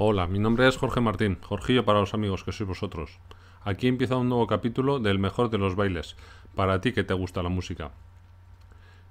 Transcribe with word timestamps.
Hola, 0.00 0.28
mi 0.28 0.38
nombre 0.38 0.68
es 0.68 0.76
Jorge 0.76 1.00
Martín, 1.00 1.38
Jorgillo 1.42 1.84
para 1.84 1.98
los 1.98 2.14
amigos 2.14 2.44
que 2.44 2.52
sois 2.52 2.68
vosotros. 2.68 3.18
Aquí 3.64 3.88
empieza 3.88 4.14
un 4.14 4.28
nuevo 4.28 4.46
capítulo 4.46 5.00
del 5.00 5.18
mejor 5.18 5.50
de 5.50 5.58
los 5.58 5.74
bailes, 5.74 6.14
para 6.54 6.80
ti 6.80 6.92
que 6.92 7.02
te 7.02 7.14
gusta 7.14 7.42
la 7.42 7.48
música. 7.48 7.90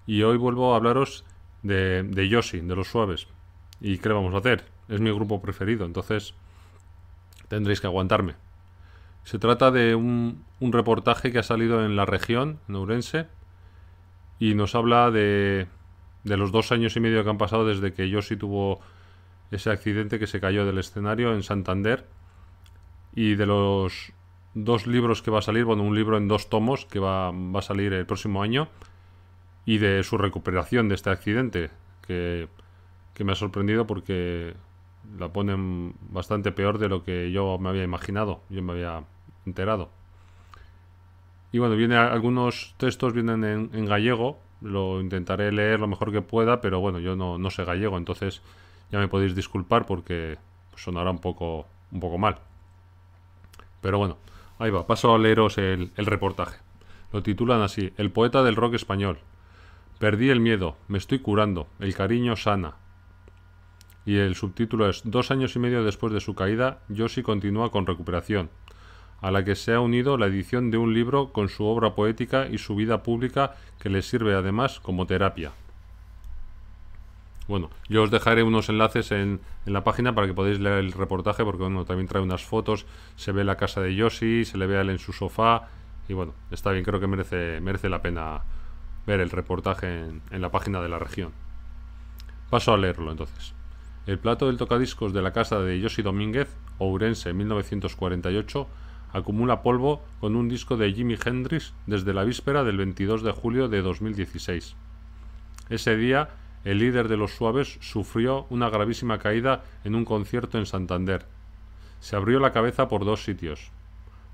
Y 0.06 0.24
hoy 0.24 0.38
vuelvo 0.38 0.72
a 0.72 0.78
hablaros 0.78 1.26
de, 1.62 2.04
de 2.04 2.30
Yoshi, 2.30 2.62
de 2.62 2.74
los 2.74 2.88
suaves. 2.88 3.28
¿Y 3.82 3.98
qué 3.98 4.08
le 4.08 4.16
vamos 4.16 4.34
a 4.34 4.38
hacer? 4.38 4.64
Es 4.88 5.02
mi 5.02 5.12
grupo 5.12 5.42
preferido, 5.42 5.86
entonces 5.86 6.34
tendréis 7.50 7.82
que 7.82 7.88
aguantarme. 7.88 8.36
Se 9.26 9.40
trata 9.40 9.72
de 9.72 9.94
un, 9.94 10.46
un 10.62 10.72
reportaje 10.72 11.34
que 11.34 11.40
ha 11.40 11.44
salido 11.44 11.84
en 11.84 11.98
la 11.98 12.06
región, 12.06 12.60
en 12.70 12.76
Ourense, 12.76 13.28
y 14.40 14.54
nos 14.54 14.74
habla 14.74 15.12
de, 15.12 15.68
de 16.24 16.38
los 16.38 16.54
dos 16.54 16.72
años 16.72 16.96
y 16.96 17.02
medio 17.02 17.26
que 17.26 17.30
han 17.30 17.38
pasado 17.38 17.66
desde 17.66 17.92
que 17.92 18.10
Yoshi 18.10 18.38
tuvo 18.38 18.80
ese 19.52 19.70
accidente 19.70 20.20
que 20.20 20.28
se 20.28 20.40
cayó 20.40 20.66
del 20.66 20.78
escenario 20.78 21.34
en 21.34 21.44
Santander 21.44 22.06
y 23.14 23.36
de 23.36 23.46
los 23.46 24.14
dos 24.54 24.88
libros 24.88 25.22
que 25.22 25.32
va 25.32 25.40
a 25.40 25.44
salir, 25.44 25.66
bueno, 25.66 25.84
un 25.84 25.96
libro 25.96 26.18
en 26.18 26.28
dos 26.28 26.50
tomos 26.50 26.86
que 26.86 27.00
va, 27.00 27.32
va 27.32 27.60
a 27.60 27.64
salir 27.64 27.94
el 27.94 28.06
próximo 28.06 28.42
año 28.42 28.68
y 29.66 29.78
de 29.78 30.04
su 30.04 30.18
recuperación 30.18 30.90
de 30.90 30.96
este 30.96 31.10
accidente 31.10 31.70
que, 32.06 32.48
que 33.14 33.24
me 33.24 33.34
ha 33.34 33.36
sorprendido 33.36 33.86
porque 33.86 34.56
la 35.18 35.30
ponen 35.30 35.94
bastante 36.10 36.52
peor 36.52 36.78
de 36.80 36.90
lo 36.90 37.04
que 37.04 37.32
yo 37.32 37.58
me 37.60 37.70
había 37.70 37.84
imaginado, 37.84 38.42
yo 38.50 38.62
me 38.62 38.74
había 38.74 39.04
enterado. 39.46 39.90
Y 41.52 41.60
bueno, 41.60 41.76
viene 41.76 41.96
algunos 41.96 42.76
textos 42.78 43.14
vienen 43.14 43.44
en, 43.44 43.70
en 43.74 43.86
gallego, 43.86 44.40
lo 44.62 45.00
intentaré 45.00 45.52
leer 45.52 45.80
lo 45.80 45.88
mejor 45.88 46.12
que 46.12 46.22
pueda, 46.22 46.62
pero 46.62 46.80
bueno, 46.80 47.00
yo 47.00 47.16
no, 47.16 47.38
no 47.38 47.50
sé 47.50 47.64
gallego, 47.64 47.98
entonces 47.98 48.42
ya 48.92 49.00
me 49.00 49.08
podéis 49.08 49.36
disculpar 49.36 49.86
porque 49.86 50.38
sonará 50.76 51.12
un 51.12 51.20
poco, 51.20 51.68
un 51.92 52.00
poco 52.00 52.18
mal. 52.18 52.40
Pero 53.82 53.98
bueno, 53.98 54.18
ahí 54.60 54.72
va, 54.72 54.88
paso 54.88 55.14
a 55.14 55.18
leeros 55.18 55.58
el, 55.58 55.92
el 55.96 56.06
reportaje. 56.06 56.60
Lo 57.12 57.24
titulan 57.24 57.62
así, 57.62 57.94
El 57.98 58.12
poeta 58.12 58.44
del 58.44 58.56
rock 58.56 58.74
español. 58.74 59.20
Perdí 60.00 60.30
el 60.30 60.40
miedo, 60.40 60.78
me 60.88 60.98
estoy 60.98 61.20
curando, 61.20 61.68
el 61.80 61.96
cariño 61.96 62.36
sana. 62.36 62.76
Y 64.06 64.18
el 64.18 64.36
subtítulo 64.36 64.90
es 64.90 65.02
Dos 65.06 65.32
años 65.32 65.56
y 65.56 65.60
medio 65.60 65.84
después 65.84 66.14
de 66.14 66.20
su 66.20 66.36
caída, 66.36 66.80
Yoshi 66.88 67.24
continúa 67.24 67.72
con 67.72 67.86
recuperación, 67.86 68.50
a 69.22 69.32
la 69.32 69.44
que 69.44 69.56
se 69.56 69.74
ha 69.74 69.80
unido 69.80 70.18
la 70.18 70.28
edición 70.28 70.70
de 70.70 70.78
un 70.78 70.94
libro 70.94 71.34
con 71.34 71.50
su 71.50 71.66
obra 71.66 71.96
poética 71.96 72.48
y 72.48 72.58
su 72.58 72.76
vida 72.76 73.04
pública 73.04 73.56
que 73.80 73.90
le 73.90 74.02
sirve 74.02 74.36
además 74.36 74.80
como 74.80 75.08
terapia. 75.08 75.52
Bueno, 77.48 77.70
yo 77.88 78.04
os 78.04 78.12
dejaré 78.12 78.44
unos 78.44 78.68
enlaces 78.68 79.12
en, 79.12 79.40
en, 79.66 79.74
la 79.74 79.84
página 79.84 80.14
para 80.14 80.28
que 80.28 80.34
podáis 80.34 80.60
leer 80.60 80.80
el 80.80 80.92
reportaje, 80.92 81.46
porque 81.46 81.64
bueno, 81.64 81.86
también 81.86 82.08
trae 82.08 82.22
unas 82.22 82.44
fotos, 82.44 82.86
se 83.16 83.32
ve 83.32 83.46
la 83.46 83.56
casa 83.56 83.82
de 83.82 83.96
Yoshi, 83.96 84.44
se 84.44 84.58
le 84.58 84.68
ve 84.68 84.78
a 84.78 84.82
él 84.82 84.90
en 84.90 85.00
su 85.00 85.14
sofá, 85.14 85.70
y 86.10 86.14
bueno, 86.14 86.34
está 86.52 86.72
bien, 86.72 86.84
creo 86.84 87.00
que 87.00 87.08
merece, 87.08 87.62
merece 87.62 87.88
la 87.88 88.02
pena 88.02 88.42
ver 89.06 89.22
el 89.22 89.30
reportaje 89.30 89.88
en, 89.88 90.22
en 90.32 90.42
la 90.42 90.52
página 90.52 90.82
de 90.82 90.90
la 90.90 91.00
región. 91.00 91.32
Paso 92.50 92.74
a 92.74 92.78
leerlo 92.78 93.12
entonces. 93.12 93.54
El 94.06 94.20
plato 94.20 94.48
del 94.48 94.58
tocadiscos 94.58 95.14
de 95.14 95.22
la 95.22 95.34
casa 95.34 95.60
de 95.60 95.80
Yoshi 95.80 96.02
Domínguez, 96.02 96.50
Ourense 96.80 97.34
1948, 97.34 98.68
acumula 99.14 99.62
polvo 99.64 100.04
con 100.20 100.36
un 100.36 100.50
disco 100.50 100.78
de 100.78 100.94
Jimi 100.94 101.18
Hendrix 101.24 101.74
desde 101.86 102.14
la 102.14 102.24
víspera 102.24 102.64
del 102.64 102.78
22 102.78 103.24
de 103.24 103.32
julio 103.32 103.68
de 103.68 103.82
2016. 103.82 104.76
Ese 105.70 105.98
día 105.98 106.30
el 106.68 106.80
líder 106.80 107.08
de 107.08 107.16
los 107.16 107.34
suaves 107.34 107.78
sufrió 107.80 108.46
una 108.50 108.70
gravísima 108.70 109.20
caída 109.20 109.64
en 109.86 109.96
un 109.96 110.04
concierto 110.04 110.58
en 110.58 110.66
Santander. 110.66 111.26
Se 112.02 112.18
abrió 112.18 112.42
la 112.42 112.52
cabeza 112.52 112.90
por 112.90 113.06
dos 113.06 113.24
sitios. 113.24 113.72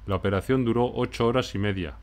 La 0.07 0.15
operación 0.15 0.65
duró 0.65 0.91
ocho 0.95 1.27
horas 1.27 1.53
y 1.53 1.59
media. 1.59 1.93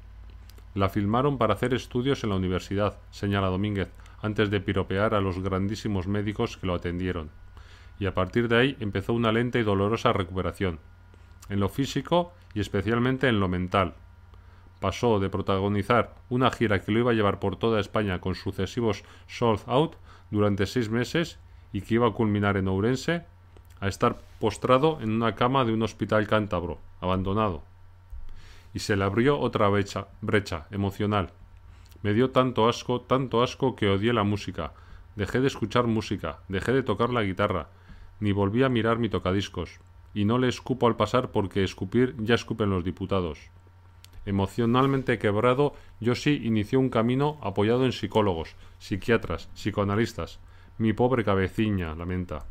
La 0.77 0.89
filmaron 0.89 1.37
para 1.37 1.55
hacer 1.55 1.75
estudios 1.75 2.23
en 2.23 2.31
la 2.31 2.37
universidad, 2.37 3.01
señala 3.11 3.49
Domínguez, 3.49 3.89
antes 4.23 4.51
de 4.51 4.61
piropear 4.61 5.15
a 5.15 5.21
los 5.21 5.43
grandísimos 5.43 6.07
médicos 6.07 6.57
que 6.57 6.69
lo 6.69 6.75
atendieron. 6.75 7.31
Y 7.99 8.07
a 8.07 8.15
partir 8.15 8.47
de 8.47 8.57
ahí 8.57 8.77
empezó 8.79 9.15
una 9.15 9.33
lenta 9.33 9.59
y 9.59 9.65
dolorosa 9.65 10.13
recuperación, 10.13 10.79
en 11.49 11.59
lo 11.59 11.69
físico 11.69 12.33
y 12.55 12.61
especialmente 12.61 13.27
en 13.27 13.41
lo 13.41 13.49
mental. 13.49 13.95
Pasó 14.79 15.19
de 15.19 15.29
protagonizar 15.29 16.15
una 16.29 16.53
gira 16.53 16.81
que 16.81 16.93
lo 16.93 17.01
iba 17.01 17.11
a 17.11 17.15
llevar 17.15 17.41
por 17.41 17.57
toda 17.57 17.81
España 17.81 18.21
con 18.21 18.37
sucesivos 18.37 19.03
sold 19.27 19.63
out 19.67 19.97
durante 20.31 20.67
seis 20.67 20.91
meses 20.91 21.39
y 21.73 21.83
que 21.83 21.95
iba 21.95 22.09
a 22.09 22.13
culminar 22.13 22.57
en 22.57 22.69
Ourense, 22.69 23.25
a 23.81 23.89
estar 23.89 24.21
postrado 24.39 24.99
en 25.01 25.11
una 25.11 25.35
cama 25.35 25.65
de 25.65 25.73
un 25.73 25.83
hospital 25.83 26.27
cántabro, 26.27 26.79
abandonado. 27.01 27.63
Y 28.75 28.81
se 28.81 28.97
le 28.97 29.05
abrió 29.05 29.39
otra 29.39 29.69
brecha, 29.69 30.09
brecha 30.21 30.67
emocional. 30.71 31.31
Me 32.03 32.15
dio 32.15 32.31
tanto 32.31 32.69
asco, 32.69 33.01
tanto 33.01 33.43
asco 33.43 33.77
que 33.77 33.89
odié 33.89 34.13
la 34.13 34.23
música. 34.23 34.73
Dejé 35.17 35.41
de 35.41 35.49
escuchar 35.49 35.87
música, 35.87 36.39
dejé 36.49 36.73
de 36.73 36.83
tocar 36.83 37.11
la 37.11 37.23
guitarra, 37.23 37.69
ni 38.21 38.33
volví 38.33 38.63
a 38.63 38.69
mirar 38.69 38.99
mi 38.99 39.09
tocadiscos. 39.09 39.81
Y 40.15 40.25
no 40.25 40.39
le 40.39 40.49
escupo 40.49 40.87
al 40.87 40.97
pasar 40.97 41.31
porque 41.31 41.65
escupir 41.65 42.15
ya 42.19 42.35
escupen 42.35 42.71
los 42.71 42.85
diputados. 42.85 43.51
Emocionalmente 44.31 45.19
quebrado, 45.19 45.75
Yoshi 45.99 46.47
inició 46.47 46.79
un 46.79 46.89
camino 46.89 47.39
apoyado 47.43 47.85
en 47.85 47.91
psicólogos, 47.91 48.55
psiquiatras, 48.79 49.49
psicoanalistas. 49.57 50.39
Mi 50.79 50.93
pobre 50.93 51.25
cabeciña, 51.25 51.97
lamenta. 51.97 52.47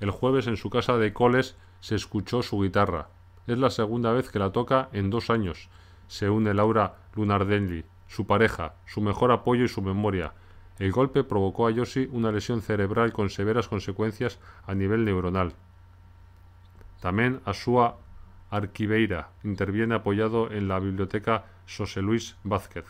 El 0.00 0.10
jueves 0.10 0.48
en 0.48 0.56
su 0.56 0.68
casa 0.68 0.96
de 0.98 1.12
Coles 1.12 1.54
se 1.78 1.94
escuchó 1.94 2.42
su 2.42 2.60
guitarra. 2.60 3.06
Es 3.46 3.56
la 3.56 3.70
segunda 3.70 4.10
vez 4.10 4.30
que 4.30 4.40
la 4.40 4.50
toca 4.50 4.88
en 4.92 5.10
dos 5.10 5.30
años. 5.30 5.68
Se 6.08 6.28
une 6.28 6.54
Laura 6.54 6.96
Lunardelli, 7.14 7.84
su 8.08 8.26
pareja, 8.26 8.74
su 8.84 9.00
mejor 9.00 9.30
apoyo 9.30 9.62
y 9.62 9.68
su 9.68 9.80
memoria. 9.80 10.32
El 10.80 10.90
golpe 10.90 11.22
provocó 11.22 11.68
a 11.68 11.70
Yoshi 11.70 12.08
una 12.10 12.32
lesión 12.32 12.62
cerebral 12.62 13.12
con 13.12 13.30
severas 13.30 13.68
consecuencias 13.68 14.40
a 14.66 14.74
nivel 14.74 15.04
neuronal. 15.04 15.54
También 17.00 17.40
a 17.44 17.54
Sua 17.54 17.98
Arquiveira 18.52 19.30
interviene 19.44 19.94
apoyado 19.94 20.52
en 20.52 20.68
la 20.68 20.78
biblioteca 20.78 21.46
José 21.66 22.02
Luis 22.02 22.36
Vázquez. 22.44 22.84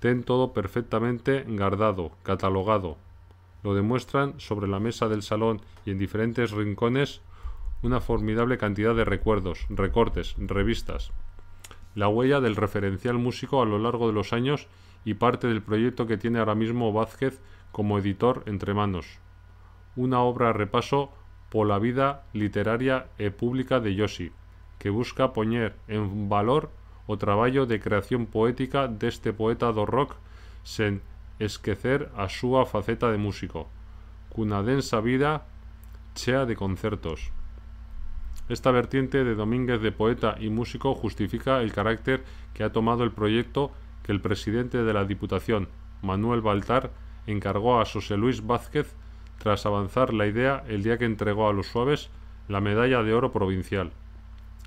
Ten 0.00 0.24
todo 0.24 0.54
perfectamente 0.54 1.44
guardado, 1.46 2.12
catalogado. 2.22 2.96
Lo 3.62 3.74
demuestran 3.74 4.40
sobre 4.40 4.66
la 4.66 4.80
mesa 4.80 5.06
del 5.08 5.22
salón 5.22 5.60
y 5.84 5.90
en 5.90 5.98
diferentes 5.98 6.50
rincones 6.50 7.20
una 7.82 8.00
formidable 8.00 8.56
cantidad 8.56 8.94
de 8.94 9.04
recuerdos, 9.04 9.66
recortes, 9.68 10.34
revistas. 10.38 11.12
La 11.94 12.08
huella 12.08 12.40
del 12.40 12.56
referencial 12.56 13.18
músico 13.18 13.60
a 13.60 13.66
lo 13.66 13.78
largo 13.78 14.06
de 14.06 14.14
los 14.14 14.32
años 14.32 14.66
y 15.04 15.12
parte 15.12 15.46
del 15.46 15.60
proyecto 15.60 16.06
que 16.06 16.16
tiene 16.16 16.38
ahora 16.38 16.54
mismo 16.54 16.90
Vázquez 16.90 17.38
como 17.70 17.98
editor 17.98 18.42
entre 18.46 18.72
manos. 18.72 19.18
Una 19.94 20.20
obra 20.20 20.48
a 20.48 20.52
repaso 20.54 21.12
por 21.50 21.66
la 21.66 21.78
vida 21.78 22.24
literaria 22.32 23.08
e 23.18 23.30
pública 23.30 23.78
de 23.78 23.94
Yoshi, 23.94 24.32
que 24.84 24.90
busca 24.90 25.32
poñer 25.32 25.72
en 25.88 26.28
valor 26.28 26.68
o 27.08 27.16
traballo 27.16 27.64
de 27.64 27.80
creación 27.80 28.28
poética 28.28 28.84
deste 28.84 29.32
poeta 29.32 29.72
do 29.72 29.88
rock 29.88 30.20
sen 30.60 31.00
esquecer 31.40 32.12
a 32.12 32.28
súa 32.28 32.68
faceta 32.68 33.08
de 33.08 33.16
músico, 33.16 33.72
cunha 34.28 34.60
densa 34.60 35.00
vida 35.00 35.48
chea 36.12 36.44
de 36.44 36.52
concertos. 36.52 37.32
Esta 38.52 38.76
vertiente 38.76 39.24
de 39.24 39.32
Domínguez 39.32 39.80
de 39.80 39.88
poeta 39.88 40.36
y 40.36 40.52
músico 40.52 40.92
justifica 40.92 41.64
el 41.64 41.72
carácter 41.72 42.20
que 42.52 42.60
ha 42.60 42.76
tomado 42.76 43.08
el 43.08 43.16
proyecto 43.16 43.72
que 44.04 44.12
el 44.12 44.20
presidente 44.20 44.84
de 44.84 44.92
la 44.92 45.08
Diputación, 45.08 45.72
Manuel 46.04 46.44
Baltar, 46.44 46.92
encargó 47.24 47.80
a 47.80 47.88
José 47.88 48.20
Luis 48.20 48.44
Vázquez 48.44 48.92
tras 49.40 49.64
avanzar 49.64 50.12
la 50.12 50.26
idea 50.26 50.62
el 50.68 50.82
día 50.82 50.98
que 50.98 51.08
entregó 51.08 51.48
a 51.48 51.56
los 51.56 51.72
suaves 51.72 52.10
la 52.52 52.60
medalla 52.60 53.02
de 53.02 53.14
oro 53.14 53.32
provincial. 53.32 53.96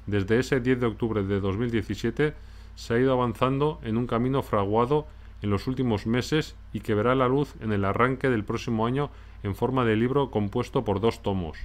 Desde 0.08 0.40
ese 0.40 0.62
10 0.62 0.80
de 0.80 0.88
octubre 0.88 1.24
de 1.24 1.40
2017 1.40 2.34
se 2.76 2.94
ha 2.94 3.00
ido 3.00 3.12
avanzando 3.12 3.80
en 3.84 3.98
un 3.98 4.08
camino 4.08 4.42
fraguado 4.42 5.06
en 5.42 5.50
los 5.50 5.68
últimos 5.68 6.08
meses 6.08 6.56
y 6.74 6.80
que 6.80 6.96
verá 6.96 7.14
la 7.14 7.28
luz 7.28 7.54
en 7.60 7.72
el 7.74 7.86
arranque 7.86 8.30
del 8.30 8.44
próximo 8.44 8.86
año 8.88 9.10
en 9.44 9.56
forma 9.56 9.86
de 9.86 9.96
libro 9.96 10.32
compuesto 10.32 10.84
por 10.84 11.00
dos 11.00 11.22
tomos. 11.22 11.58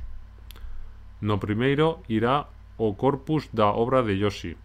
No 1.20 1.38
primeiro 1.38 2.02
irá 2.08 2.48
o 2.76 2.96
corpus 2.96 3.48
da 3.52 3.70
obra 3.70 4.02
de 4.02 4.18
Yoshi, 4.18 4.56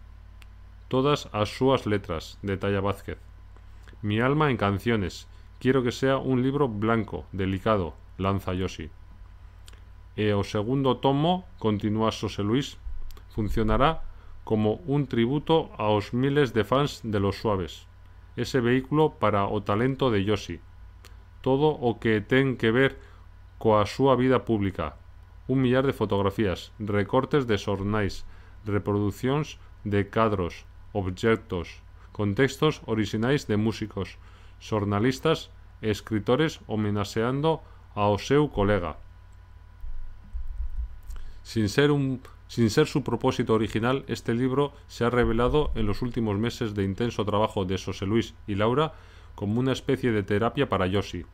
todas 0.88 1.28
as 1.32 1.54
súas 1.54 1.86
letras, 1.86 2.38
detalla 2.42 2.80
Vázquez. 2.80 3.18
Mi 4.02 4.20
alma 4.20 4.50
en 4.50 4.56
canciones, 4.56 5.28
quiero 5.60 5.82
que 5.82 5.92
sea 5.92 6.18
un 6.18 6.42
libro 6.42 6.66
blanco, 6.68 7.26
delicado, 7.32 7.94
lanza 8.16 8.54
Yoshi. 8.54 8.90
E 10.18 10.34
o 10.34 10.42
segundo 10.42 10.98
tomo, 10.98 11.46
continúa 11.62 12.10
José 12.10 12.42
Luis, 12.42 12.74
funcionará 13.38 14.02
como 14.42 14.82
un 14.90 15.06
tributo 15.06 15.70
aos 15.78 16.10
miles 16.10 16.50
de 16.50 16.64
fans 16.66 17.06
de 17.06 17.20
los 17.22 17.38
suaves. 17.38 17.86
Ese 18.34 18.58
vehículo 18.58 19.14
para 19.22 19.46
o 19.46 19.62
talento 19.62 20.10
de 20.10 20.26
Yoshi. 20.26 20.58
Todo 21.46 21.70
o 21.70 22.02
que 22.02 22.18
ten 22.18 22.58
que 22.58 22.74
ver 22.74 22.98
coa 23.62 23.86
súa 23.86 24.18
vida 24.18 24.42
pública. 24.42 24.98
un 25.48 25.62
millar 25.62 25.86
de 25.86 25.94
fotografías, 25.94 26.72
recortes 26.78 27.46
de 27.46 27.56
sornais, 27.56 28.26
reproducciones 28.66 29.58
de 29.82 30.10
cadros, 30.10 30.66
objetos, 30.92 31.80
contextos 32.12 32.82
originales 32.84 33.46
de 33.48 33.56
músicos, 33.56 34.18
jornalistas 34.60 35.48
e 35.80 35.88
escritores 35.88 36.60
homenajeando 36.68 37.64
a 37.96 38.12
Oseu 38.12 38.52
colega. 38.52 39.00
Sin 41.48 41.72
ser, 41.72 41.96
un, 41.96 42.20
sin 42.48 42.70
ser 42.70 42.86
su 42.86 43.04
propósito 43.04 43.54
original, 43.54 44.04
este 44.08 44.34
libro 44.34 44.72
se 44.88 45.04
ha 45.04 45.10
revelado 45.10 45.70
en 45.74 45.86
los 45.86 46.02
últimos 46.02 46.38
meses 46.38 46.74
de 46.74 46.82
intenso 46.82 47.24
trabajo 47.24 47.64
de 47.64 47.78
José 47.78 48.06
Luis 48.06 48.34
y 48.46 48.54
Laura 48.54 48.94
como 49.34 49.60
una 49.60 49.72
especie 49.72 50.10
de 50.10 50.22
terapia 50.22 50.68
para 50.68 50.86
Yoshi, 50.86 51.24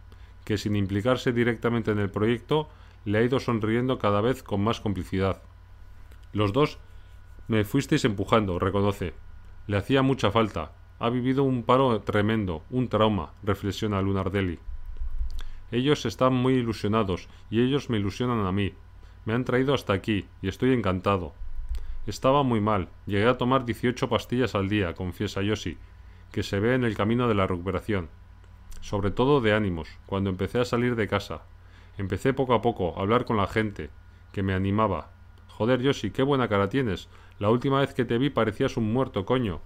que 0.45 0.59
sin 0.59 0.77
implicarse 0.77 1.33
directamente 1.33 1.93
en 1.93 2.01
el 2.01 2.11
proyecto, 2.11 2.69
le 3.05 3.19
ha 3.19 3.23
ido 3.23 3.41
sonriendo 3.41 3.99
cada 3.99 4.21
vez 4.21 4.43
con 4.43 4.63
más 4.63 4.81
complicidad. 4.81 5.41
Los 6.33 6.53
dos 6.53 6.79
me 7.47 7.65
fuisteis 7.65 8.05
empujando, 8.05 8.59
reconoce. 8.59 9.15
Le 9.67 9.77
hacía 9.77 10.03
mucha 10.03 10.31
falta. 10.31 10.73
Ha 10.99 11.11
vivido 11.11 11.45
un 11.45 11.63
paro 11.63 12.01
tremendo, 12.01 12.63
un 12.71 12.89
trauma, 12.89 13.33
reflexiona 13.43 14.03
Lunardelli. 14.03 14.59
Ellos 15.71 16.07
están 16.07 16.35
muy 16.35 16.55
ilusionados 16.55 17.29
y 17.51 17.61
ellos 17.61 17.89
me 17.89 17.99
ilusionan 17.99 18.47
a 18.47 18.53
mí. 18.53 18.75
Me 19.25 19.33
han 19.33 19.45
traído 19.45 19.75
hasta 19.75 19.93
aquí 19.93 20.27
y 20.43 20.49
estoy 20.49 20.73
encantado. 20.73 21.33
Estaba 22.07 22.43
muy 22.43 22.61
mal. 22.61 22.89
Llegué 23.07 23.27
a 23.27 23.39
tomar 23.39 23.65
18 23.65 24.09
pastillas 24.09 24.55
al 24.55 24.69
día, 24.69 24.95
confiesa 24.95 25.41
Yoshi, 25.41 25.79
que 26.31 26.43
se 26.43 26.61
ve 26.61 26.75
en 26.75 26.85
el 26.85 26.97
camino 26.97 27.29
de 27.29 27.35
la 27.35 27.47
recuperación, 27.47 28.11
sobre 28.81 29.11
todo 29.11 29.41
de 29.41 29.55
ánimos, 29.55 29.89
cuando 30.05 30.29
empecé 30.29 30.61
a 30.61 30.65
salir 30.67 30.97
de 30.97 31.09
casa. 31.09 31.43
Empecé 31.97 32.35
poco 32.35 32.55
a 32.55 32.61
poco 32.61 32.99
a 32.99 33.01
hablar 33.01 33.25
con 33.25 33.37
la 33.37 33.47
gente, 33.47 33.89
que 34.33 34.43
me 34.43 34.53
animaba. 34.53 35.13
Joder, 35.49 35.81
Yoshi, 35.81 36.11
qué 36.11 36.23
buena 36.23 36.49
cara 36.49 36.69
tienes. 36.69 37.09
La 37.39 37.49
última 37.49 37.81
vez 37.81 37.95
que 37.95 38.05
te 38.05 38.19
vi 38.19 38.29
parecías 38.29 38.77
un 38.77 38.93
muerto, 38.93 39.25
coño. 39.25 39.61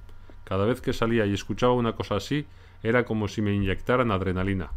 Cada 0.45 0.67
vez 0.67 0.81
que 0.81 0.93
salía 0.93 1.27
y 1.27 1.35
escuchaba 1.35 1.73
una 1.73 1.97
cosa 1.97 2.17
así, 2.17 2.47
era 2.83 3.05
como 3.05 3.27
si 3.27 3.43
me 3.43 3.53
inyectaran 3.53 4.13
adrenalina. 4.13 4.71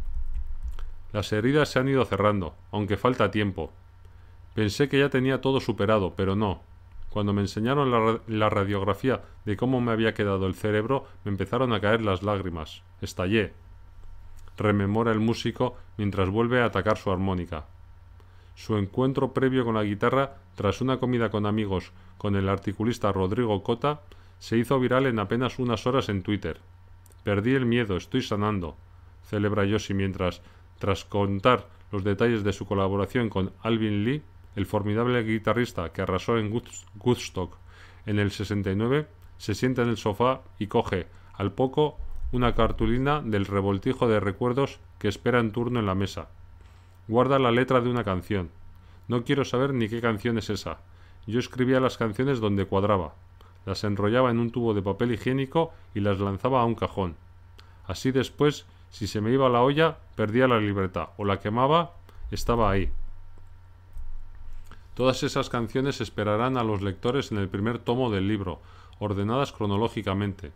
Las 1.12 1.32
heridas 1.32 1.68
se 1.68 1.78
han 1.78 1.88
ido 1.88 2.04
cerrando, 2.04 2.56
aunque 2.72 2.96
falta 2.96 3.30
tiempo. 3.30 3.72
Pensé 4.54 4.88
que 4.88 4.98
ya 4.98 5.08
tenía 5.08 5.40
todo 5.40 5.60
superado, 5.60 6.14
pero 6.14 6.36
no. 6.36 6.60
Cuando 7.08 7.32
me 7.32 7.42
enseñaron 7.42 8.20
la, 8.26 8.50
radiografía 8.50 9.22
de 9.44 9.56
cómo 9.56 9.80
me 9.80 9.92
había 9.92 10.14
quedado 10.14 10.46
el 10.46 10.54
cerebro, 10.54 11.06
me 11.24 11.30
empezaron 11.30 11.72
a 11.72 11.80
caer 11.80 12.02
las 12.02 12.22
lágrimas. 12.22 12.82
Estallé. 13.00 13.52
Rememora 14.56 15.12
el 15.12 15.20
músico 15.20 15.76
mientras 15.96 16.30
vuelve 16.30 16.62
a 16.62 16.66
atacar 16.66 16.96
su 16.96 17.10
armónica. 17.10 17.66
Su 18.54 18.76
encuentro 18.76 19.32
previo 19.32 19.64
con 19.64 19.74
la 19.74 19.84
guitarra, 19.84 20.36
tras 20.54 20.80
una 20.80 20.98
comida 20.98 21.30
con 21.30 21.46
amigos 21.46 21.92
con 22.18 22.36
el 22.36 22.48
articulista 22.48 23.12
Rodrigo 23.12 23.62
Cota, 23.62 24.02
se 24.38 24.56
hizo 24.56 24.78
viral 24.78 25.06
en 25.06 25.18
apenas 25.18 25.58
unas 25.58 25.86
horas 25.86 26.08
en 26.08 26.22
Twitter. 26.22 26.60
Perdí 27.24 27.54
el 27.54 27.66
miedo, 27.66 27.96
estoy 27.96 28.22
sanando, 28.22 28.76
celebra 29.24 29.64
Yoshi 29.64 29.94
mientras, 29.94 30.42
tras 30.78 31.04
contar 31.04 31.68
los 31.90 32.04
detalles 32.04 32.42
de 32.42 32.52
su 32.52 32.66
colaboración 32.66 33.28
con 33.28 33.52
Alvin 33.62 34.04
Lee, 34.04 34.22
el 34.56 34.66
formidable 34.66 35.22
guitarrista 35.22 35.92
que 35.92 36.02
arrasó 36.02 36.38
en 36.38 36.52
Woodstock 36.52 37.56
en 38.06 38.18
el 38.18 38.30
69, 38.30 39.06
se 39.38 39.54
sienta 39.54 39.82
en 39.82 39.88
el 39.88 39.96
sofá 39.96 40.42
y 40.58 40.66
coge, 40.66 41.06
al 41.34 41.52
poco, 41.52 41.98
una 42.32 42.54
cartulina 42.54 43.20
del 43.20 43.46
revoltijo 43.46 44.08
de 44.08 44.20
recuerdos 44.20 44.80
que 44.98 45.08
espera 45.08 45.40
en 45.40 45.52
turno 45.52 45.80
en 45.80 45.86
la 45.86 45.94
mesa. 45.94 46.28
Guarda 47.08 47.38
la 47.38 47.50
letra 47.50 47.80
de 47.80 47.90
una 47.90 48.04
canción. 48.04 48.50
No 49.08 49.24
quiero 49.24 49.44
saber 49.44 49.74
ni 49.74 49.88
qué 49.88 50.00
canción 50.00 50.38
es 50.38 50.48
esa. 50.48 50.78
Yo 51.26 51.38
escribía 51.38 51.80
las 51.80 51.98
canciones 51.98 52.40
donde 52.40 52.66
cuadraba. 52.66 53.14
Las 53.66 53.84
enrollaba 53.84 54.30
en 54.30 54.38
un 54.38 54.50
tubo 54.50 54.74
de 54.74 54.82
papel 54.82 55.12
higiénico 55.12 55.72
y 55.94 56.00
las 56.00 56.18
lanzaba 56.18 56.62
a 56.62 56.64
un 56.64 56.74
cajón. 56.74 57.16
Así 57.86 58.12
después, 58.12 58.66
si 58.90 59.06
se 59.06 59.20
me 59.20 59.32
iba 59.32 59.48
la 59.48 59.62
olla, 59.62 59.98
perdía 60.16 60.48
la 60.48 60.58
libreta 60.58 61.10
o 61.16 61.24
la 61.24 61.40
quemaba, 61.40 61.92
estaba 62.30 62.70
ahí. 62.70 62.90
Todas 64.94 65.22
esas 65.22 65.48
canciones 65.48 66.00
esperarán 66.00 66.58
a 66.58 66.64
los 66.64 66.82
lectores 66.82 67.32
en 67.32 67.38
el 67.38 67.48
primer 67.48 67.78
tomo 67.78 68.10
del 68.10 68.28
libro, 68.28 68.60
ordenadas 68.98 69.52
cronológicamente. 69.52 70.52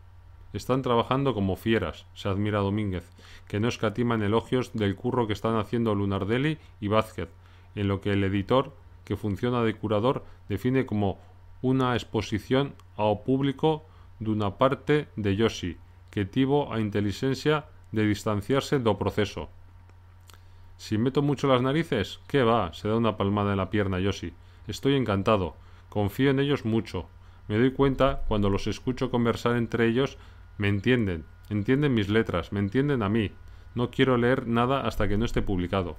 Están 0.53 0.83
trabajando 0.83 1.35
como 1.35 1.57
fieras, 1.57 2.07
se 2.15 2.29
admira 2.29 2.61
Domínguez, 2.61 3.11
que 3.49 3.61
no 3.61 3.69
escatiman 3.69 4.23
elogios 4.23 4.73
del 4.75 4.95
curro 4.95 5.27
que 5.27 5.33
están 5.33 5.57
haciendo 5.57 5.95
Lunardelli 5.95 6.59
y 6.81 6.89
Vázquez, 6.89 7.31
en 7.75 7.89
lo 7.89 8.01
que 8.01 8.13
el 8.13 8.25
editor, 8.25 8.75
que 9.05 9.17
funciona 9.17 9.63
de 9.63 9.75
curador, 9.75 10.25
define 10.49 10.85
como 10.85 11.19
una 11.63 11.95
exposición 11.95 12.75
ao 12.97 13.25
público 13.25 13.89
una 14.21 14.57
parte 14.57 15.09
de 15.17 15.37
Yoshi, 15.37 15.77
que 16.11 16.25
tivo 16.25 16.73
a 16.73 16.81
inteligencia 16.81 17.69
de 17.93 18.05
distanciarse 18.05 18.81
do 18.81 18.97
proceso. 18.97 19.49
Si 20.77 20.99
meto 20.99 21.23
mucho 21.23 21.49
las 21.49 21.63
narices, 21.63 22.21
¿qué 22.27 22.43
va? 22.43 22.73
Se 22.73 22.89
da 22.89 22.97
una 22.97 23.17
palmada 23.17 23.53
en 23.53 23.59
la 23.59 23.71
pierna 23.71 23.99
Yoshi. 23.99 24.35
Estoy 24.67 24.95
encantado. 24.95 25.57
Confío 25.89 26.31
en 26.31 26.41
ellos 26.41 26.65
mucho. 26.65 27.09
Me 27.49 27.59
doy 27.59 27.73
cuenta, 27.73 28.23
cuando 28.29 28.51
los 28.51 28.67
escucho 28.67 29.11
conversar 29.11 29.57
entre 29.57 29.87
ellos, 29.87 30.19
me 30.59 30.69
entienden. 30.69 31.25
Entienden 31.49 31.95
mis 31.95 32.09
letras, 32.09 32.53
me 32.53 32.61
entienden 32.61 33.03
a 33.03 33.09
mí. 33.09 33.31
No 33.75 33.91
quiero 33.91 34.17
leer 34.17 34.47
nada 34.47 34.81
hasta 34.81 35.09
que 35.09 35.17
no 35.17 35.25
esté 35.25 35.43
publicado. 35.43 35.97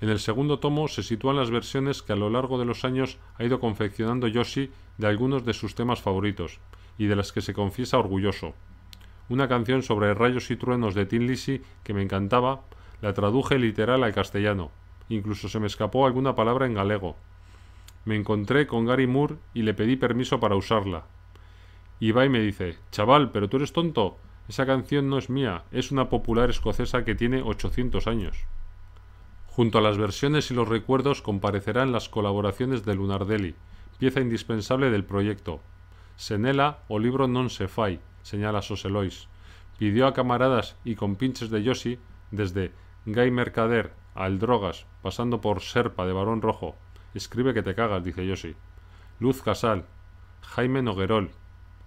En 0.00 0.10
el 0.10 0.18
segundo 0.18 0.58
tomo 0.58 0.88
se 0.88 1.02
sitúan 1.02 1.36
las 1.36 1.50
versiones 1.50 2.02
que 2.02 2.12
a 2.12 2.16
lo 2.16 2.28
largo 2.28 2.58
de 2.58 2.66
los 2.66 2.84
años 2.84 3.18
ha 3.38 3.44
ido 3.44 3.60
confeccionando 3.60 4.28
Yoshi 4.28 4.70
de 4.98 5.06
algunos 5.06 5.44
de 5.46 5.54
sus 5.54 5.74
temas 5.74 6.02
favoritos, 6.02 6.60
y 6.98 7.06
de 7.06 7.16
las 7.16 7.32
que 7.32 7.40
se 7.40 7.54
confiesa 7.54 7.98
orgulloso. 7.98 8.54
Una 9.28 9.48
canción 9.48 9.82
sobre 9.82 10.14
rayos 10.14 10.50
y 10.50 10.56
truenos 10.56 10.94
de 10.94 11.06
Tin 11.06 11.26
Lizzy 11.26 11.62
que 11.82 11.94
me 11.94 12.02
encantaba, 12.02 12.62
la 13.00 13.14
traduje 13.14 13.58
literal 13.58 14.04
al 14.04 14.14
castellano. 14.14 14.70
Incluso 15.08 15.48
se 15.48 15.60
me 15.60 15.66
escapó 15.66 16.06
alguna 16.06 16.34
palabra 16.34 16.66
en 16.66 16.74
galego. 16.74 17.16
Me 18.04 18.16
encontré 18.16 18.66
con 18.66 18.86
Gary 18.86 19.06
Moore 19.06 19.36
y 19.54 19.62
le 19.62 19.74
pedí 19.74 19.96
permiso 19.96 20.40
para 20.40 20.56
usarla. 20.56 21.04
Y 21.98 22.12
va 22.12 22.24
y 22.24 22.28
me 22.28 22.40
dice, 22.40 22.76
chaval, 22.90 23.30
pero 23.30 23.48
tú 23.48 23.56
eres 23.56 23.72
tonto. 23.72 24.18
Esa 24.48 24.66
canción 24.66 25.08
no 25.08 25.18
es 25.18 25.28
mía, 25.28 25.64
es 25.72 25.90
una 25.90 26.08
popular 26.08 26.50
escocesa 26.50 27.04
que 27.04 27.14
tiene 27.14 27.42
800 27.42 28.06
años. 28.06 28.44
Junto 29.46 29.78
a 29.78 29.80
las 29.80 29.98
versiones 29.98 30.50
y 30.50 30.54
los 30.54 30.68
recuerdos 30.68 31.22
comparecerán 31.22 31.90
las 31.90 32.08
colaboraciones 32.08 32.84
de 32.84 32.94
Lunardelli, 32.94 33.54
pieza 33.98 34.20
indispensable 34.20 34.90
del 34.90 35.04
proyecto. 35.04 35.60
Senela 36.16 36.84
o 36.88 36.98
libro 36.98 37.26
non 37.26 37.48
se 37.48 37.66
fai, 37.66 37.98
señala 38.22 38.62
Soselois. 38.62 39.28
Pidió 39.80 40.06
a 40.06 40.14
camaradas 40.14 40.76
y 40.84 40.94
compinches 40.94 41.50
de 41.50 41.62
Yoshi, 41.62 41.98
desde 42.30 42.72
Gay 43.08 43.30
Mercader, 43.30 43.92
al 44.16 44.40
Drogas, 44.40 44.84
pasando 45.00 45.40
por 45.40 45.60
Serpa 45.60 46.06
de 46.06 46.12
Barón 46.12 46.42
Rojo. 46.42 46.74
Escribe 47.14 47.54
que 47.54 47.62
te 47.62 47.76
cagas, 47.76 48.02
dice 48.02 48.26
Yoshi. 48.26 48.56
Luz 49.20 49.42
Casal, 49.42 49.84
Jaime 50.42 50.82
Noguerol, 50.82 51.30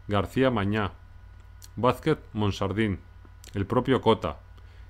García 0.07 0.49
Mañá, 0.49 0.93
Vázquez 1.75 2.19
Monsardín, 2.31 3.01
el 3.53 3.65
propio 3.65 3.99
Cota. 3.99 4.39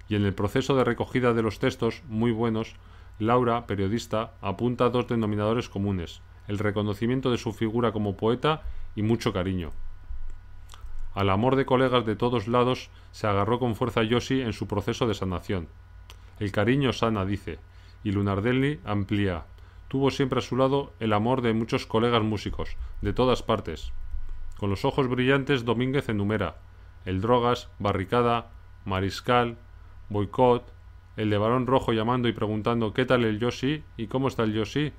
Y 0.07 0.15
en 0.15 0.23
el 0.23 0.35
proceso 0.35 0.75
de 0.75 0.83
recogida 0.83 1.33
de 1.33 1.41
los 1.41 1.57
textos, 1.57 2.03
muy 2.07 2.31
buenos, 2.31 2.75
Laura, 3.17 3.65
periodista, 3.65 4.33
apunta 4.39 4.91
dos 4.91 5.07
denominadores 5.07 5.67
comunes, 5.67 6.21
el 6.47 6.59
reconocimiento 6.59 7.31
de 7.31 7.39
su 7.39 7.53
figura 7.53 7.91
como 7.91 8.17
poeta 8.17 8.61
y 8.95 9.01
mucho 9.01 9.33
cariño. 9.33 9.71
Al 11.15 11.31
amor 11.31 11.55
de 11.55 11.65
colegas 11.65 12.05
de 12.05 12.15
todos 12.15 12.47
lados 12.47 12.91
se 13.11 13.25
agarró 13.25 13.57
con 13.57 13.75
fuerza 13.75 14.03
Yoshi 14.03 14.41
en 14.41 14.53
su 14.53 14.67
proceso 14.67 15.07
de 15.07 15.15
sanación. 15.15 15.69
El 16.39 16.51
cariño 16.51 16.93
sana, 16.93 17.25
dice, 17.25 17.59
y 18.03 18.11
Lunardelli 18.11 18.79
amplía. 18.85 19.45
Tuvo 19.87 20.11
siempre 20.11 20.39
a 20.39 20.41
su 20.41 20.55
lado 20.55 20.93
el 20.99 21.13
amor 21.13 21.41
de 21.41 21.53
muchos 21.53 21.85
colegas 21.85 22.23
músicos, 22.23 22.77
de 23.01 23.13
todas 23.13 23.43
partes. 23.43 23.91
Con 24.57 24.69
los 24.69 24.85
ojos 24.85 25.07
brillantes, 25.07 25.65
Domínguez 25.65 26.09
enumera 26.09 26.57
el 27.05 27.21
Drogas, 27.21 27.69
Barricada, 27.79 28.51
Mariscal, 28.85 29.57
Boicot, 30.09 30.71
el 31.17 31.29
de 31.29 31.37
Barón 31.37 31.67
Rojo 31.67 31.91
llamando 31.93 32.27
y 32.27 32.33
preguntando 32.33 32.93
¿qué 32.93 33.05
tal 33.05 33.25
el 33.25 33.39
Yoshi? 33.39 33.83
¿Y 33.97 34.07
cómo 34.07 34.27
está 34.27 34.43
el 34.43 34.53
Yoshi? 34.53 34.93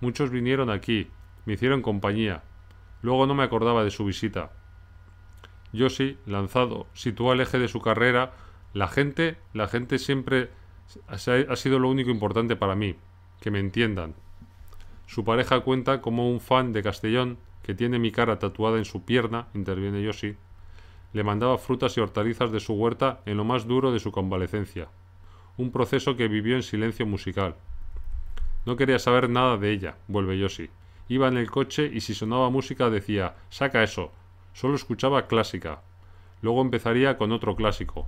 Muchos 0.00 0.30
vinieron 0.30 0.70
aquí, 0.70 1.08
me 1.46 1.54
hicieron 1.54 1.82
compañía. 1.82 2.42
Luego 3.02 3.26
no 3.26 3.34
me 3.34 3.42
acordaba 3.42 3.84
de 3.84 3.90
su 3.90 4.04
visita. 4.04 4.52
Yoshi, 5.72 6.18
lanzado, 6.26 6.86
situó 6.94 7.32
el 7.32 7.40
eje 7.40 7.58
de 7.58 7.68
su 7.68 7.80
carrera. 7.80 8.32
La 8.72 8.88
gente, 8.88 9.36
la 9.52 9.68
gente 9.68 9.98
siempre 9.98 10.50
ha 11.06 11.56
sido 11.56 11.78
lo 11.78 11.88
único 11.88 12.10
importante 12.10 12.56
para 12.56 12.74
mí, 12.74 12.96
que 13.40 13.50
me 13.50 13.60
entiendan. 13.60 14.14
Su 15.06 15.24
pareja 15.24 15.60
cuenta 15.60 16.00
como 16.00 16.30
un 16.30 16.40
fan 16.40 16.72
de 16.72 16.82
Castellón, 16.82 17.38
que 17.62 17.74
tiene 17.74 17.98
mi 17.98 18.12
cara 18.12 18.38
tatuada 18.38 18.78
en 18.78 18.84
su 18.84 19.04
pierna, 19.04 19.48
interviene 19.54 20.02
Yoshi, 20.02 20.36
le 21.12 21.24
mandaba 21.24 21.58
frutas 21.58 21.96
y 21.96 22.00
hortalizas 22.00 22.52
de 22.52 22.60
su 22.60 22.74
huerta 22.74 23.20
en 23.24 23.36
lo 23.36 23.44
más 23.44 23.66
duro 23.66 23.92
de 23.92 24.00
su 24.00 24.12
convalecencia, 24.12 24.88
un 25.56 25.72
proceso 25.72 26.16
que 26.16 26.28
vivió 26.28 26.56
en 26.56 26.62
silencio 26.62 27.06
musical. 27.06 27.56
No 28.66 28.76
quería 28.76 28.98
saber 28.98 29.30
nada 29.30 29.56
de 29.56 29.72
ella, 29.72 29.96
vuelve 30.08 30.38
Yoshi. 30.38 30.68
Iba 31.08 31.28
en 31.28 31.38
el 31.38 31.50
coche 31.50 31.90
y 31.92 32.02
si 32.02 32.14
sonaba 32.14 32.50
música 32.50 32.90
decía, 32.90 33.36
saca 33.48 33.82
eso. 33.82 34.12
Solo 34.52 34.74
escuchaba 34.74 35.26
clásica. 35.26 35.80
Luego 36.42 36.60
empezaría 36.60 37.16
con 37.16 37.32
otro 37.32 37.56
clásico. 37.56 38.06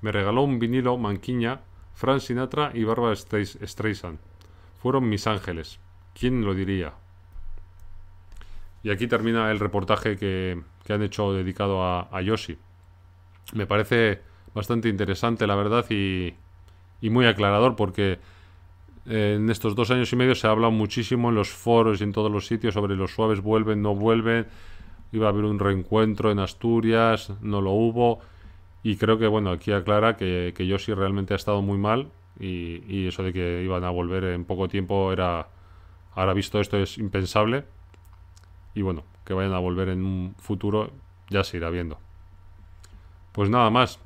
Me 0.00 0.10
regaló 0.10 0.42
un 0.42 0.58
vinilo 0.58 0.96
Manquiña, 0.96 1.60
Frank 1.94 2.20
Sinatra 2.20 2.70
y 2.74 2.84
Barbara 2.84 3.14
Streisand. 3.16 4.18
Fueron 4.78 5.08
mis 5.08 5.26
ángeles. 5.26 5.80
¿Quién 6.12 6.44
lo 6.44 6.54
diría? 6.54 6.92
Y 8.82 8.90
aquí 8.90 9.06
termina 9.06 9.50
el 9.50 9.60
reportaje 9.60 10.16
que, 10.16 10.60
han 10.88 11.02
hecho 11.02 11.32
dedicado 11.32 11.82
a, 11.82 12.20
Yoshi. 12.20 12.58
Me 13.54 13.66
parece 13.66 14.20
bastante 14.54 14.88
interesante, 14.88 15.46
la 15.46 15.54
verdad, 15.54 15.86
y, 15.88 16.34
y 17.00 17.10
muy 17.10 17.26
aclarador 17.26 17.76
porque 17.76 18.18
en 19.06 19.50
estos 19.50 19.74
dos 19.74 19.90
años 19.90 20.12
y 20.12 20.16
medio 20.16 20.34
se 20.34 20.46
ha 20.46 20.50
hablado 20.50 20.70
muchísimo 20.70 21.28
en 21.28 21.34
los 21.34 21.50
foros 21.50 22.00
y 22.00 22.04
en 22.04 22.12
todos 22.12 22.30
los 22.30 22.46
sitios 22.46 22.74
sobre 22.74 22.96
los 22.96 23.12
suaves 23.12 23.40
vuelven, 23.40 23.82
no 23.82 23.94
vuelven. 23.94 24.46
Iba 25.12 25.26
a 25.26 25.30
haber 25.30 25.44
un 25.44 25.58
reencuentro 25.58 26.30
en 26.30 26.38
Asturias, 26.38 27.32
no 27.40 27.60
lo 27.60 27.70
hubo. 27.72 28.20
Y 28.84 28.96
creo 28.96 29.18
que, 29.18 29.26
bueno, 29.26 29.50
aquí 29.50 29.72
aclara 29.72 30.16
que, 30.16 30.52
que 30.54 30.66
Yoshi 30.66 30.92
realmente 30.92 31.32
ha 31.32 31.36
estado 31.36 31.62
muy 31.62 31.78
mal 31.78 32.12
y, 32.38 32.84
y, 32.86 33.08
eso 33.08 33.22
de 33.22 33.32
que 33.32 33.62
iban 33.64 33.82
a 33.82 33.88
volver 33.88 34.24
en 34.24 34.44
poco 34.44 34.68
tiempo 34.68 35.10
era, 35.10 35.48
ahora 36.14 36.34
visto 36.34 36.60
esto 36.60 36.76
es 36.76 36.98
impensable. 36.98 37.64
Y 38.74 38.82
bueno, 38.82 39.04
que 39.24 39.32
vayan 39.32 39.54
a 39.54 39.58
volver 39.58 39.88
en 39.88 40.04
un 40.04 40.34
futuro 40.36 40.90
ya 41.30 41.44
se 41.44 41.56
irá 41.56 41.70
viendo. 41.70 41.98
Pues 43.32 43.48
nada 43.48 43.70
más. 43.70 44.00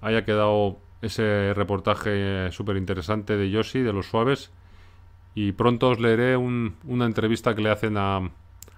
Haya 0.00 0.24
quedado 0.24 0.78
ese 1.00 1.54
reportaje 1.54 2.50
súper 2.50 2.76
interesante 2.76 3.36
de 3.36 3.48
Yoshi, 3.48 3.80
de 3.80 3.92
los 3.92 4.06
suaves. 4.06 4.50
Y 5.36 5.52
pronto 5.52 5.90
os 5.90 6.00
leeré 6.00 6.36
una 6.36 7.06
entrevista 7.06 7.54
que 7.54 7.62
le 7.62 7.70
hacen 7.70 7.96
a, 7.96 8.28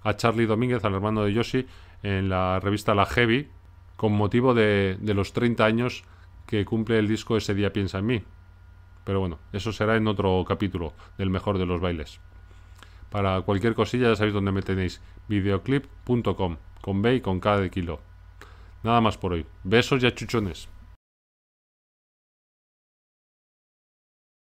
a 0.02 0.16
Charlie 0.16 0.46
Domínguez, 0.46 0.84
al 0.84 0.94
hermano 0.94 1.24
de 1.24 1.32
Yoshi, 1.32 1.66
en 2.02 2.28
la 2.28 2.60
revista 2.60 2.94
La 2.94 3.06
Heavy, 3.06 3.48
con 3.96 4.12
motivo 4.12 4.54
de, 4.54 4.98
los 5.02 5.32
30 5.32 5.64
años 5.64 6.04
que 6.46 6.64
cumple 6.64 6.98
el 6.98 7.08
disco 7.08 7.36
Ese 7.36 7.54
día 7.54 7.72
piensa 7.72 7.98
en 7.98 8.06
mí. 8.06 8.22
Pero 9.04 9.20
bueno, 9.20 9.38
eso 9.52 9.72
será 9.72 9.96
en 9.96 10.08
otro 10.08 10.44
capítulo 10.46 10.92
del 11.16 11.30
mejor 11.30 11.58
de 11.58 11.66
los 11.66 11.80
bailes. 11.80 12.20
Para 13.10 13.40
cualquier 13.42 13.74
cosilla 13.74 14.08
ya 14.08 14.16
sabéis 14.16 14.34
dónde 14.34 14.52
me 14.52 14.62
tenéis, 14.62 15.00
videoclip.com, 15.28 16.56
con 16.82 17.02
B 17.02 17.14
y 17.14 17.20
con 17.20 17.40
K 17.40 17.58
de 17.58 17.70
kilo. 17.70 18.00
Nada 18.82 19.00
más 19.00 19.16
por 19.16 19.32
hoy. 19.32 19.46
Besos 19.64 20.02
y 20.02 20.06
achuchones. 20.06 20.68